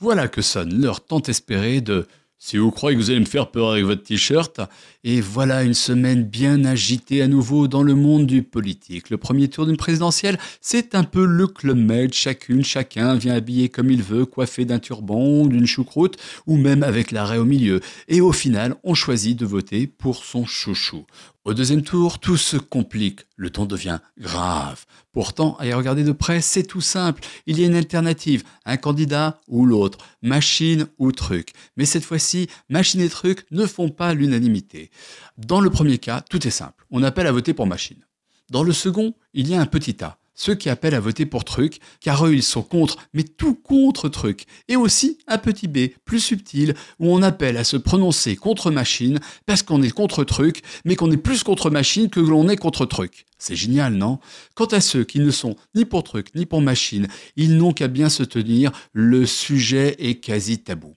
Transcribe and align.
Voilà 0.00 0.28
que 0.28 0.42
sonne 0.42 0.80
l'heure 0.80 1.04
tant 1.04 1.22
espérée 1.22 1.80
de 1.80 2.06
si 2.36 2.58
vous 2.58 2.70
croyez 2.70 2.94
que 2.94 3.02
vous 3.02 3.10
allez 3.10 3.20
me 3.20 3.24
faire 3.24 3.50
peur 3.50 3.70
avec 3.70 3.84
votre 3.84 4.02
t-shirt, 4.02 4.60
et 5.02 5.22
voilà 5.22 5.62
une 5.62 5.72
semaine 5.72 6.24
bien 6.24 6.64
agitée 6.66 7.22
à 7.22 7.26
nouveau 7.26 7.68
dans 7.68 7.82
le 7.82 7.94
monde 7.94 8.26
du 8.26 8.42
politique. 8.42 9.08
Le 9.08 9.16
premier 9.16 9.48
tour 9.48 9.64
d'une 9.64 9.78
présidentielle, 9.78 10.38
c'est 10.60 10.94
un 10.94 11.04
peu 11.04 11.24
le 11.24 11.46
club 11.46 11.78
med, 11.78 12.12
chacune, 12.12 12.62
chacun 12.62 13.14
vient 13.14 13.34
habillé 13.34 13.70
comme 13.70 13.90
il 13.90 14.02
veut, 14.02 14.26
coiffé 14.26 14.66
d'un 14.66 14.78
turban, 14.78 15.46
d'une 15.46 15.66
choucroute, 15.66 16.18
ou 16.46 16.58
même 16.58 16.82
avec 16.82 17.12
l'arrêt 17.12 17.38
au 17.38 17.46
milieu. 17.46 17.80
Et 18.08 18.20
au 18.20 18.32
final, 18.32 18.74
on 18.84 18.92
choisit 18.94 19.38
de 19.38 19.46
voter 19.46 19.86
pour 19.86 20.22
son 20.22 20.44
chouchou. 20.44 21.06
Au 21.44 21.52
deuxième 21.52 21.82
tour, 21.82 22.20
tout 22.20 22.38
se 22.38 22.56
complique, 22.56 23.26
le 23.36 23.50
ton 23.50 23.66
devient 23.66 23.98
grave. 24.18 24.86
Pourtant, 25.12 25.56
à 25.58 25.66
y 25.66 25.74
regarder 25.74 26.02
de 26.02 26.12
près, 26.12 26.40
c'est 26.40 26.62
tout 26.62 26.80
simple. 26.80 27.22
Il 27.46 27.60
y 27.60 27.64
a 27.64 27.66
une 27.66 27.74
alternative, 27.74 28.44
un 28.64 28.78
candidat 28.78 29.38
ou 29.46 29.66
l'autre, 29.66 29.98
machine 30.22 30.86
ou 30.98 31.12
truc. 31.12 31.52
Mais 31.76 31.84
cette 31.84 32.04
fois-ci, 32.04 32.48
machine 32.70 33.02
et 33.02 33.10
truc 33.10 33.44
ne 33.50 33.66
font 33.66 33.90
pas 33.90 34.14
l'unanimité. 34.14 34.90
Dans 35.36 35.60
le 35.60 35.68
premier 35.68 35.98
cas, 35.98 36.22
tout 36.22 36.46
est 36.46 36.50
simple. 36.50 36.86
On 36.90 37.02
appelle 37.02 37.26
à 37.26 37.32
voter 37.32 37.52
pour 37.52 37.66
machine. 37.66 38.06
Dans 38.48 38.62
le 38.62 38.72
second, 38.72 39.14
il 39.34 39.46
y 39.46 39.54
a 39.54 39.60
un 39.60 39.66
petit 39.66 40.02
A 40.02 40.16
ceux 40.34 40.54
qui 40.54 40.68
appellent 40.68 40.94
à 40.94 41.00
voter 41.00 41.26
pour 41.26 41.44
Truc, 41.44 41.78
car 42.00 42.26
eux 42.26 42.34
ils 42.34 42.42
sont 42.42 42.62
contre, 42.62 42.98
mais 43.12 43.22
tout 43.24 43.54
contre 43.54 44.08
Truc. 44.08 44.44
Et 44.68 44.76
aussi 44.76 45.18
un 45.26 45.38
petit 45.38 45.68
B, 45.68 45.88
plus 46.04 46.20
subtil, 46.20 46.74
où 46.98 47.14
on 47.14 47.22
appelle 47.22 47.56
à 47.56 47.64
se 47.64 47.76
prononcer 47.76 48.36
contre 48.36 48.70
Machine, 48.70 49.20
parce 49.46 49.62
qu'on 49.62 49.82
est 49.82 49.90
contre 49.90 50.24
Truc, 50.24 50.62
mais 50.84 50.96
qu'on 50.96 51.10
est 51.10 51.16
plus 51.16 51.42
contre 51.42 51.70
Machine 51.70 52.10
que 52.10 52.20
l'on 52.20 52.48
est 52.48 52.56
contre 52.56 52.86
Truc. 52.86 53.26
C'est 53.38 53.56
génial, 53.56 53.94
non? 53.94 54.18
Quant 54.54 54.66
à 54.66 54.80
ceux 54.80 55.04
qui 55.04 55.20
ne 55.20 55.30
sont 55.30 55.56
ni 55.74 55.84
pour 55.84 56.02
Truc 56.04 56.28
ni 56.34 56.46
pour 56.46 56.62
Machine, 56.62 57.08
ils 57.36 57.56
n'ont 57.56 57.72
qu'à 57.72 57.88
bien 57.88 58.08
se 58.08 58.22
tenir, 58.22 58.72
le 58.92 59.26
sujet 59.26 59.96
est 59.98 60.16
quasi 60.16 60.58
tabou. 60.58 60.94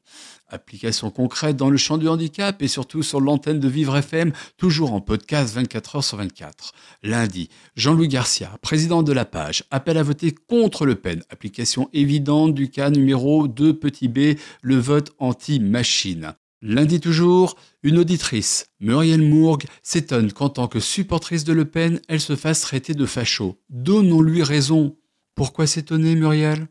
Application 0.50 1.12
concrète 1.12 1.58
dans 1.58 1.70
le 1.70 1.76
champ 1.76 1.98
du 1.98 2.08
handicap 2.08 2.62
et 2.62 2.70
surtout 2.70 3.04
sur 3.04 3.20
l'antenne 3.20 3.60
de 3.60 3.68
Vivre 3.68 3.98
FM, 3.98 4.32
toujours 4.56 4.94
en 4.94 5.02
podcast 5.02 5.54
24 5.54 5.98
h 5.98 6.02
sur 6.02 6.18
24. 6.18 6.72
Lundi, 7.04 7.50
Jean-Louis 7.76 8.08
Garcia, 8.08 8.58
président 8.62 9.04
de 9.04 9.12
la 9.12 9.26
page, 9.26 9.66
appelle 9.72 9.98
à 9.98 10.04
voter 10.04 10.32
contre 10.32 10.86
Le 10.86 10.96
Pen. 10.96 11.22
Application 11.30 11.90
évidente 11.92 12.54
du 12.54 12.70
cas 12.70 12.90
numéro 12.90 13.48
2 13.48 13.74
petit 13.74 14.08
b, 14.08 14.38
le 14.62 14.78
vote 14.78 15.14
anti-machine. 15.20 16.34
Lundi 16.62 17.00
toujours, 17.00 17.56
une 17.84 18.00
auditrice, 18.00 18.72
Muriel 18.80 19.22
Mourgue, 19.22 19.66
s'étonne 19.84 20.32
qu'en 20.32 20.50
tant 20.50 20.68
que 20.68 20.80
supportrice 20.80 21.44
de 21.44 21.54
Le 21.54 21.66
Pen, 21.66 22.00
elle 22.08 22.20
se 22.20 22.36
fasse 22.36 22.62
traiter 22.62 22.94
de 22.94 23.06
facho. 23.06 23.60
Donnons-lui 23.70 24.44
raison. 24.44 24.96
Pourquoi 25.38 25.68
s'étonner, 25.68 26.16
Muriel? 26.16 26.68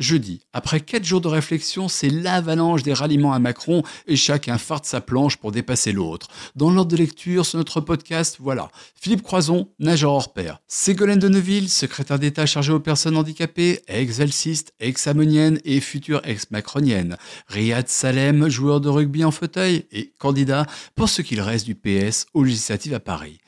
Jeudi, 0.00 0.40
après 0.52 0.80
quatre 0.80 1.04
jours 1.04 1.20
de 1.20 1.28
réflexion, 1.28 1.86
c'est 1.86 2.10
l'avalanche 2.10 2.82
des 2.82 2.92
ralliements 2.92 3.32
à 3.32 3.38
Macron 3.38 3.84
et 4.08 4.16
chacun 4.16 4.58
farte 4.58 4.84
sa 4.84 5.00
planche 5.00 5.36
pour 5.36 5.52
dépasser 5.52 5.92
l'autre. 5.92 6.26
Dans 6.56 6.72
l'ordre 6.72 6.90
de 6.90 6.96
lecture 6.96 7.46
sur 7.46 7.58
notre 7.58 7.80
podcast, 7.80 8.38
voilà. 8.40 8.68
Philippe 9.00 9.22
Croison, 9.22 9.68
nageur 9.78 10.10
hors 10.10 10.32
pair. 10.32 10.58
Ségolène 10.66 11.20
de 11.20 11.28
Neuville, 11.28 11.68
secrétaire 11.68 12.18
d'État 12.18 12.46
chargée 12.46 12.72
aux 12.72 12.80
personnes 12.80 13.16
handicapées, 13.16 13.80
ex-valsiste, 13.86 14.72
ex-amonienne 14.80 15.60
et 15.64 15.78
future 15.78 16.20
ex-macronienne. 16.24 17.16
Riyad 17.46 17.88
Salem, 17.88 18.48
joueur 18.48 18.80
de 18.80 18.88
rugby 18.88 19.24
en 19.24 19.30
fauteuil 19.30 19.86
et 19.92 20.12
candidat 20.18 20.66
pour 20.96 21.08
ce 21.08 21.22
qu'il 21.22 21.40
reste 21.40 21.64
du 21.64 21.76
PS 21.76 22.26
aux 22.34 22.42
législatives 22.42 22.94
à 22.94 23.00
Paris. 23.00 23.38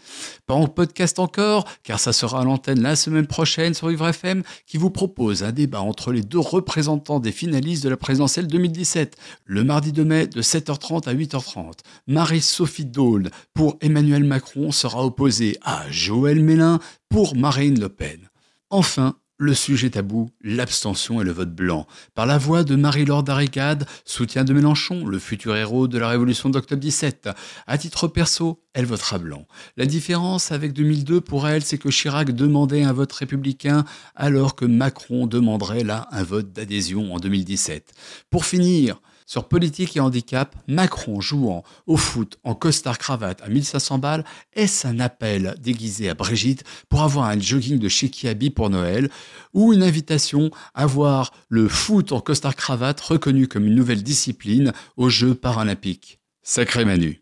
Pas 0.47 0.55
en 0.55 0.69
podcast 0.69 1.19
encore, 1.19 1.69
car 1.83 1.99
ça 1.99 2.13
sera 2.13 2.41
à 2.41 2.45
l'antenne 2.45 2.83
la 2.83 2.95
semaine 2.95 3.27
prochaine 3.27 3.75
sur 3.75 3.89
Vivre 3.89 4.09
FM, 4.09 4.43
qui 4.67 4.77
vous 4.77 4.91
propose 4.91 5.43
un 5.43 5.53
débat 5.53 5.81
entre 5.81 6.13
les 6.13 6.23
deux 6.23 6.39
représentants 6.39 7.21
des 7.21 7.33
finalistes 7.33 7.85
de 7.85 7.89
la 7.89 7.97
présidentielle 7.97 8.47
2017, 8.47 9.17
le 9.45 9.65
mardi 9.65 9.93
2 9.93 10.05
mai 10.05 10.27
de 10.27 10.43
7h30 10.43 11.09
à 11.09 11.15
8h30. 11.15 11.79
Marie-Sophie 12.07 12.87
Dole 12.87 13.31
pour 13.55 13.77
Emmanuel 13.81 14.25
Macron 14.25 14.73
sera 14.73 15.05
opposée 15.05 15.57
à 15.63 15.91
Joël 15.91 16.41
Mélin 16.43 16.81
pour 17.09 17.37
Marine 17.37 17.81
Le 17.81 17.89
Pen. 17.89 18.29
Enfin, 18.71 19.17
le 19.43 19.55
sujet 19.55 19.91
tabou, 19.91 20.31
l'abstention 20.41 21.21
et 21.21 21.25
le 21.25 21.33
vote 21.33 21.53
blanc. 21.53 21.89
Par 22.15 22.27
la 22.27 22.39
voix 22.39 22.63
de 22.63 22.77
Marie-Laure 22.77 23.25
Darricade, 23.25 23.87
soutien 24.05 24.45
de 24.45 24.53
Mélenchon, 24.53 25.05
le 25.05 25.19
futur 25.19 25.57
héros 25.57 25.89
de 25.89 25.99
la 25.99 26.09
révolution 26.09 26.49
d'octobre 26.49 26.81
17. 26.81 27.29
À 27.67 27.77
titre 27.77 28.07
perso, 28.07 28.63
elle 28.73 28.87
votera 28.87 29.19
blanc. 29.19 29.49
La 29.77 29.85
différence 29.85 30.53
avec 30.53 30.73
2002 30.73 31.21
pour 31.21 31.49
elle, 31.49 31.65
c'est 31.65 31.77
que 31.77 31.89
Chirac 31.89 32.31
demandait 32.31 32.85
un 32.85 32.93
vote 32.93 33.13
républicain 33.13 33.85
alors 34.15 34.55
que 34.55 34.65
Macron 34.65 35.27
demanderait 35.27 35.83
là 35.83 36.07
un 36.13 36.23
vote 36.23 36.53
d'adhésion 36.53 37.13
en 37.13 37.19
2017. 37.19 37.93
Pour 38.31 38.45
finir, 38.45 39.01
sur 39.27 39.49
politique 39.49 39.97
et 39.97 40.01
handicap, 40.01 40.55
Macron 40.69 41.21
jouant 41.21 41.65
au 41.87 41.97
foot 41.97 42.39
en 42.45 42.55
costard-cravate 42.55 43.43
à 43.43 43.49
1500 43.49 43.99
balles, 43.99 44.25
est-ce 44.53 44.87
un 44.87 45.01
appel 45.01 45.57
déguisé 45.61 46.09
à 46.09 46.15
Brigitte 46.15 46.65
pour 46.89 47.03
avoir 47.03 47.27
un 47.27 47.39
jogging 47.39 47.79
de 47.79 47.89
chez 47.89 48.11
pour 48.55 48.71
Noël 48.71 49.11
ou 49.55 49.73
une 49.73 49.83
invitation 49.83 50.51
à 50.75 50.87
voir 50.87 51.33
le 51.49 51.69
foot 51.69 52.13
en 52.13 52.21
costard-cravate 52.21 53.01
reconnu 53.01 53.49
comme 53.49 53.67
une 53.67 53.75
nouvelle 53.75 54.03
discipline 54.03 54.73
aux 54.97 55.09
Jeux 55.09 55.35
paralympiques? 55.35 56.21
Sacré 56.43 56.85
Manu 56.85 57.21